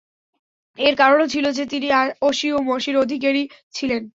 [0.77, 1.87] এর কারণও ছিল যে তিনি
[2.21, 3.43] অসি ও মসির অধিকারী
[3.73, 4.01] ছিলেন।